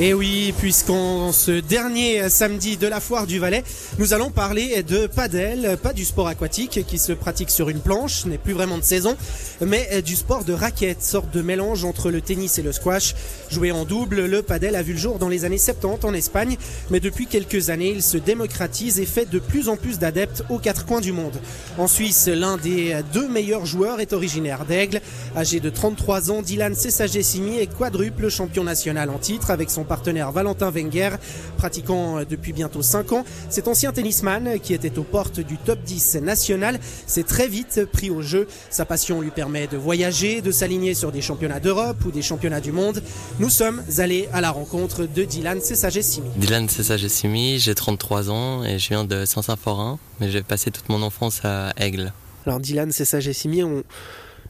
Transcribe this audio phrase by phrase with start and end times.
[0.00, 3.64] Et oui, puisqu'en ce dernier samedi de la foire du Valais,
[3.98, 8.24] nous allons parler de padel, pas du sport aquatique qui se pratique sur une planche,
[8.24, 9.16] n'est plus vraiment de saison,
[9.60, 13.16] mais du sport de raquette, sorte de mélange entre le tennis et le squash.
[13.50, 16.56] Joué en double, le padel a vu le jour dans les années 70 en Espagne,
[16.90, 20.60] mais depuis quelques années, il se démocratise et fait de plus en plus d'adeptes aux
[20.60, 21.40] quatre coins du monde.
[21.76, 25.00] En Suisse, l'un des deux meilleurs joueurs est originaire d'Aigle.
[25.36, 30.30] Âgé de 33 ans, Dylan Sessagessimi est quadruple champion national en titre avec son partenaire
[30.30, 31.16] Valentin Wenger,
[31.56, 33.24] pratiquant depuis bientôt 5 ans.
[33.50, 38.10] Cet ancien tennisman, qui était aux portes du top 10 national, s'est très vite pris
[38.10, 38.46] au jeu.
[38.70, 42.60] Sa passion lui permet de voyager, de s'aligner sur des championnats d'Europe ou des championnats
[42.60, 43.02] du monde.
[43.40, 46.28] Nous sommes allés à la rencontre de Dylan Sessagessimi.
[46.36, 51.02] Dylan Sessagessimi, j'ai 33 ans et je viens de Saint-Symphorien, mais j'ai passé toute mon
[51.02, 52.12] enfance à Aigle.
[52.46, 53.82] Alors Dylan Sessagessimi, on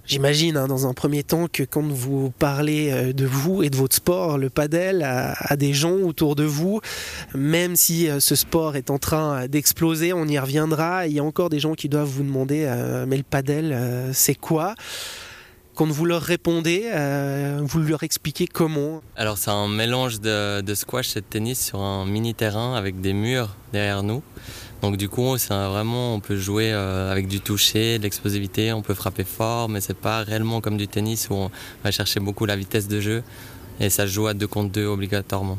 [0.09, 3.77] J'imagine hein, dans un premier temps que quand vous parlez euh, de vous et de
[3.77, 6.81] votre sport, le padel, à, des gens autour de vous,
[7.34, 11.25] même si euh, ce sport est en train d'exploser, on y reviendra, il y a
[11.25, 13.77] encore des gens qui doivent vous demander euh, mais le padel,
[14.15, 14.75] c'est quoi?
[15.75, 16.91] Quand vous leur répondez,
[17.61, 19.00] vous leur expliquez comment?
[19.15, 23.12] Alors c'est un mélange de squash et de tennis sur un mini terrain avec des
[23.12, 24.22] murs derrière nous.
[24.83, 28.95] Donc du coup, vraiment, on peut jouer euh, avec du toucher, de l'explosivité, on peut
[28.95, 31.51] frapper fort, mais c'est pas réellement comme du tennis où on
[31.83, 33.23] va chercher beaucoup la vitesse de jeu
[33.81, 35.59] et ça joue à deux contre deux obligatoirement.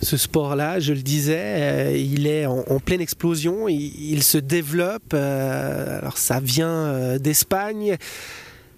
[0.00, 5.12] Ce sport-là, je le disais, euh, il est en, pleine explosion, il, se développe.
[5.14, 7.96] Euh, alors ça vient d'Espagne,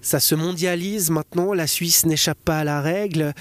[0.00, 1.52] ça se mondialise maintenant.
[1.52, 3.32] La Suisse n'échappe pas à la règle.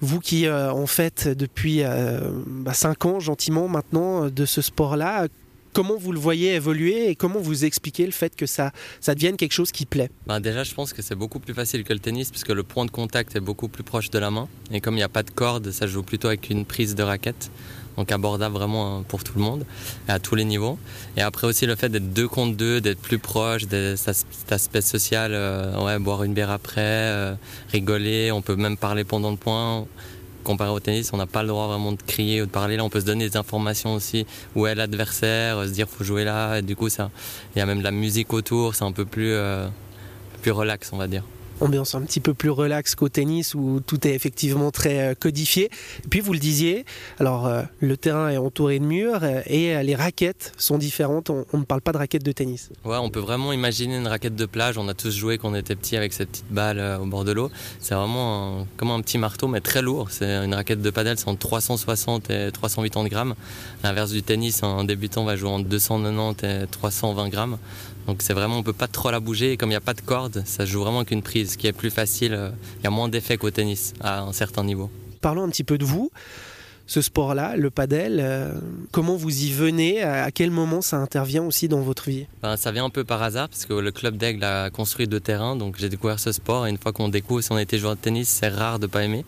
[0.00, 5.28] Vous qui en faites depuis 5 bah, ans gentiment maintenant de ce sport-là,
[5.74, 8.70] Comment vous le voyez évoluer et comment vous expliquez le fait que ça,
[9.08, 11.92] devienne quelque chose qui plaît ben Déjà, je pense que c'est beaucoup plus facile que
[11.92, 14.48] le tennis puisque le point de contact est beaucoup plus proche de la main.
[14.70, 17.02] Et comme il n'y a pas de corde, ça joue plutôt avec une prise de
[17.02, 17.50] raquette.
[17.96, 19.66] Donc abordable vraiment hein, pour tout le monde,
[20.06, 20.78] à tous les niveaux.
[21.16, 23.62] Et après aussi le fait d'être deux contre deux, d'être plus proche,
[23.96, 27.34] cet aspect social, euh, ouais, boire une bière après, euh,
[27.72, 29.86] rigoler, on peut même parler pendant le point
[30.44, 32.76] comparé au tennis, on n'a pas le droit vraiment de crier ou de parler.
[32.76, 34.26] Là, on peut se donner des informations aussi.
[34.54, 36.58] Où est l'adversaire Se dire faut jouer là.
[36.58, 37.10] Et du coup, ça,
[37.54, 38.76] il y a même de la musique autour.
[38.76, 39.66] C'est un peu plus, euh,
[40.42, 41.24] plus relax, on va dire
[41.60, 45.70] ambiance un petit peu plus relax qu'au tennis où tout est effectivement très euh, codifié.
[46.04, 46.84] Et puis vous le disiez,
[47.18, 51.30] alors euh, le terrain est entouré de murs euh, et les raquettes sont différentes.
[51.30, 52.70] On, ne parle pas de raquettes de tennis.
[52.84, 54.78] Ouais, on peut vraiment imaginer une raquette de plage.
[54.78, 57.32] On a tous joué quand on était petit avec cette petite balle au bord de
[57.32, 57.50] l'eau.
[57.80, 60.08] C'est vraiment comme un petit marteau mais très lourd.
[60.10, 63.34] C'est une raquette de padel, c'est entre 360 et 380 grammes.
[63.82, 67.58] l'inverse du tennis, un débutant va jouer entre 290 et 320 grammes.
[68.06, 69.52] Donc c'est vraiment, on peut pas trop la bouger.
[69.52, 71.66] Et comme il n'y a pas de corde, ça joue vraiment qu'une prise, ce qui
[71.66, 72.34] est plus facile.
[72.34, 72.50] Euh,
[72.80, 74.90] il y a moins d'effet qu'au tennis à un certain niveau.
[75.20, 76.10] Parlons un petit peu de vous.
[76.86, 78.52] Ce sport-là, le padel, euh,
[78.92, 80.02] comment vous y venez?
[80.02, 82.26] À quel moment ça intervient aussi dans votre vie?
[82.42, 85.20] Ben, Ça vient un peu par hasard parce que le club d'Aigle a construit deux
[85.20, 86.66] terrains, donc j'ai découvert ce sport.
[86.66, 89.02] Et une fois qu'on découvre si on était joueur de tennis, c'est rare de pas
[89.02, 89.24] aimer.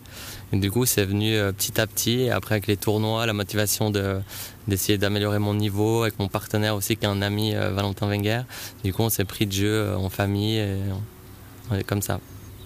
[0.53, 2.21] Du coup, c'est venu euh, petit à petit.
[2.21, 4.19] Et après, avec les tournois, la motivation de,
[4.67, 8.41] d'essayer d'améliorer mon niveau avec mon partenaire aussi, qui est un ami, euh, Valentin Wenger.
[8.83, 12.19] Du coup, on s'est pris de jeu en famille et comme ça.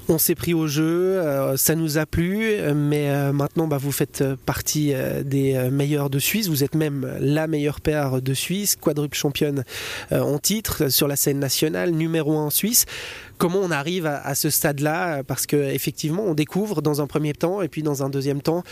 [0.10, 1.22] On s'est pris au jeu,
[1.56, 6.64] ça nous a plu, mais maintenant bah, vous faites partie des meilleurs de Suisse, vous
[6.64, 9.64] êtes même la meilleure paire de Suisse, quadruple championne
[10.12, 12.86] en titre sur la scène nationale, numéro 1 en Suisse.
[13.42, 15.24] Comment on arrive à, ce stade-là?
[15.24, 18.64] Parce qu'effectivement, on découvre dans un premier temps et puis dans un deuxième temps,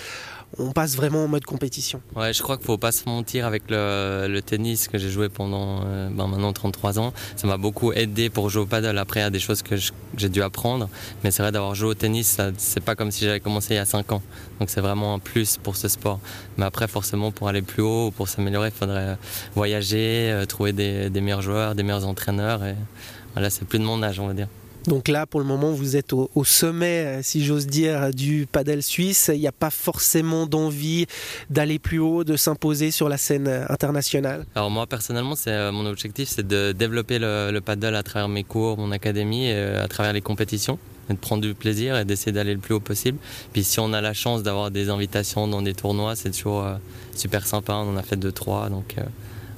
[0.57, 2.01] on passe vraiment en mode compétition.
[2.15, 5.29] Ouais, je crois qu'il ne faut pas se mentir avec le, tennis que j'ai joué
[5.29, 7.13] pendant euh, ben maintenant 33 ans.
[7.35, 8.97] Ça m'a beaucoup aidé pour jouer au paddle.
[8.97, 9.75] Après, a des choses que
[10.17, 10.89] j'ai dû apprendre.
[11.23, 13.79] Mais c'est vrai d'avoir joué au tennis, c'est pas comme si j'avais commencé il y
[13.79, 14.21] a 5 ans.
[14.59, 16.19] Donc c'est vraiment un plus pour ce sport.
[16.57, 19.17] Mais après, forcément, pour aller plus haut ou pour s'améliorer, il faudrait
[19.55, 22.63] voyager, euh, trouver des, des meilleurs joueurs, des meilleurs entraîneurs.
[22.65, 22.75] Et
[23.33, 24.47] voilà, c'est plus de mon âge, on va dire.
[24.87, 28.81] Donc là, pour le moment, vous êtes au, sommet, euh, si j'ose dire, du padel
[28.81, 29.29] suisse.
[29.33, 31.05] Il n'y a pas forcément d'envie
[31.49, 34.45] d'aller plus haut, de s'imposer sur la scène euh, internationale.
[34.55, 38.29] Alors moi, personnellement, c'est euh, mon objectif, c'est de développer le, le, paddle à travers
[38.29, 42.05] mes cours, mon académie, et à travers les compétitions, et de prendre du plaisir et
[42.05, 43.17] d'essayer d'aller le plus haut possible.
[43.51, 46.65] Puis si on a la chance d'avoir des invitations dans des tournois, c'est toujours
[47.15, 47.73] super sympa.
[47.73, 48.95] On en a fait deux, trois, donc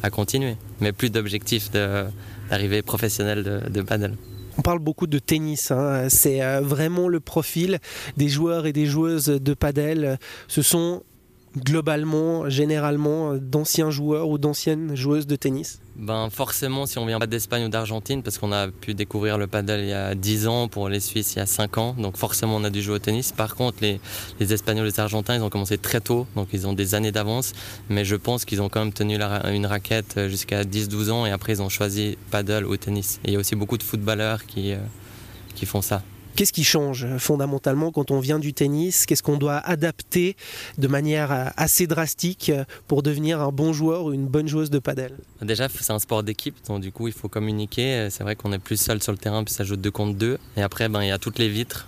[0.04, 0.56] à continuer.
[0.80, 4.16] Mais plus d'objectif d'arrivée professionnelle de, de paddle.
[4.58, 6.08] On parle beaucoup de tennis, hein.
[6.10, 7.80] c'est euh, vraiment le profil
[8.18, 10.20] des joueurs et des joueuses de padel.
[10.48, 11.04] Ce sont
[11.56, 17.28] globalement, généralement, d'anciens joueurs ou d'anciennes joueuses de tennis ben forcément, si on vient pas
[17.28, 20.68] d'Espagne ou d'Argentine, parce qu'on a pu découvrir le paddle il y a 10 ans,
[20.68, 23.00] pour les Suisses il y a 5 ans, donc forcément on a dû jouer au
[23.00, 23.32] tennis.
[23.32, 24.00] Par contre, les,
[24.40, 27.54] Espagnols et les Argentins, ils ont commencé très tôt, donc ils ont des années d'avance,
[27.90, 29.20] mais je pense qu'ils ont quand même tenu
[29.52, 33.20] une raquette jusqu'à 10-12 ans, et après ils ont choisi paddle ou tennis.
[33.24, 34.78] Et il y a aussi beaucoup de footballeurs qui, euh,
[35.56, 36.02] qui font ça.
[36.36, 39.06] Qu'est-ce qui change fondamentalement quand on vient du tennis?
[39.06, 40.36] Qu'est-ce qu'on doit adapter
[40.78, 44.70] de manière euh, assez drastique euh, pour devenir un bon joueur ou une bonne joueuse
[44.70, 45.12] de padel?
[45.42, 48.08] Déjà, c'est un sport d'équipe, donc du coup, il faut communiquer.
[48.10, 50.38] C'est vrai qu'on est plus seul sur le terrain, puis ça joue deux contre deux.
[50.56, 51.88] Et après, ben, il y a toutes les vitres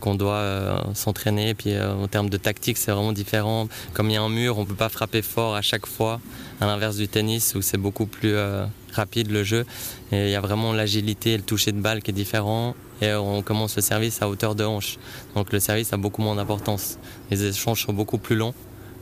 [0.00, 1.54] qu'on doit euh, s'entraîner.
[1.54, 3.68] Puis en termes de tactique, c'est vraiment différent.
[3.92, 6.20] Comme il y a un mur, on ne peut pas frapper fort à chaque fois,
[6.60, 8.34] à l'inverse du tennis où c'est beaucoup plus
[8.92, 9.64] rapide le jeu.
[10.12, 13.12] Et il y a vraiment l'agilité et le toucher de balle qui est différent et
[13.12, 14.98] on commence le service à hauteur de hanche.
[15.34, 16.98] Donc le service a beaucoup moins d'importance.
[17.30, 18.54] Les échanges sont beaucoup plus longs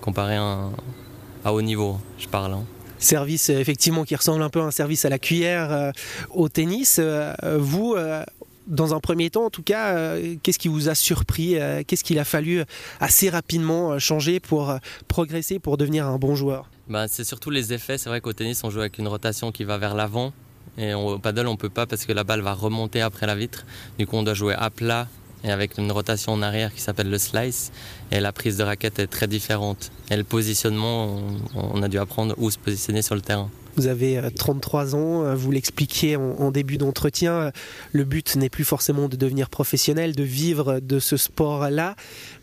[0.05, 2.53] comparé à, haut niveau, je parle.
[2.53, 2.65] Hein.
[2.99, 5.91] Service effectivement qui ressemble un peu à un service à la cuillère euh,
[6.31, 6.99] au tennis.
[7.01, 8.23] Euh, vous, euh,
[8.67, 11.57] dans un premier temps, en tout cas, qu'est-ce qui vous a surpris
[11.87, 12.63] Qu'est-ce qu'il a fallu
[13.01, 14.75] assez rapidement changer pour
[15.09, 16.71] progresser, pour devenir un bon joueur?
[16.89, 17.99] Bah, C'est surtout les effets.
[17.99, 20.33] C'est vrai qu'au tennis, on joue avec une rotation qui va vers l'avant.
[20.79, 23.65] Et au paddle, on peut pas parce que la balle va remonter après la vitre.
[23.99, 25.09] Du coup, on doit jouer à plat
[25.45, 27.71] et avec une rotation en arrière qui s'appelle le slice.
[28.11, 29.93] Et la prise de raquette est très différente.
[30.11, 31.21] Et le positionnement,
[31.55, 33.51] on a dû apprendre où se positionner sur le terrain.
[33.77, 37.51] Vous avez 33 euh, ans, euh, vous l'expliquiez en, début d'entretien, euh,
[37.93, 41.97] le but n'est plus forcément de devenir professionnel, de vivre de ce sport-là.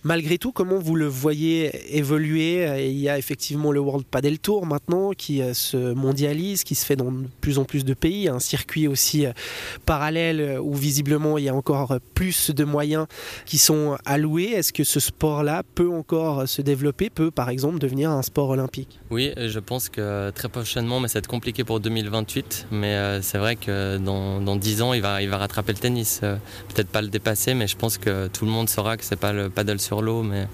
[0.04, 2.90] Malgré tout, comment vous le voyez évoluer?
[2.90, 6.96] Il y a effectivement le World Padel Tour maintenant qui se mondialise, qui se fait
[6.96, 9.26] dans de plus en plus de pays, un circuit aussi
[9.86, 13.06] parallèle où visiblement il y a encore plus de moyens
[13.46, 14.52] qui sont alloués.
[14.56, 19.00] Est-ce que ce sport-là peut encore se développer, peut par exemple devenir un sport olympique?
[19.12, 23.56] Oui, je pense que très prochainement, mais ça compliqué pour 2028, mais euh, c'est vrai
[23.56, 26.22] que dans, dans, 10 ans, il va, il va rattraper le tennis.
[26.24, 26.36] Euh,
[26.74, 29.34] peut-être pas le dépasser, mais je pense que tout le monde saura que c'est pas
[29.34, 30.48] le paddle sur l'eau, mais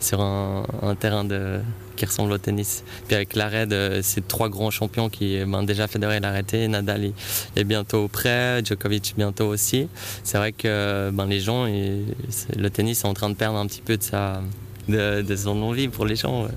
[0.00, 0.64] sur un,
[0.98, 1.60] terrain de,
[1.96, 2.84] qui ressemble au tennis.
[3.06, 7.12] Puis avec l'arrêt de ces trois grands champions qui, ben, déjà Federer l'a arrêté, Nadal
[7.56, 9.88] est bientôt prêt, Djokovic bientôt aussi.
[10.24, 13.82] C'est vrai que ben, les gens, le tennis est en train de perdre un petit
[13.82, 14.40] peu de, sa,
[14.88, 16.48] de son envie pour les gens.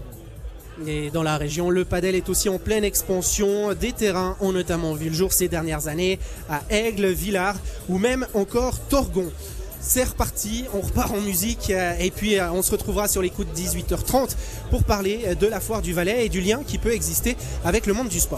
[0.88, 3.74] Et dans la région, le padel est aussi en pleine expansion.
[3.74, 6.19] Des terrains ont notamment vu le jour ces dernières années
[6.50, 7.56] à Aigle, Villars
[7.88, 9.31] ou même encore Torgon.
[9.80, 13.30] C'est reparti, on repart en musique euh, et puis euh, on se retrouvera sur les
[13.30, 14.36] coups de 18h30
[14.72, 17.94] pour parler de la foire du Valais et du lien qui peut exister avec le
[17.94, 18.33] monde du sport.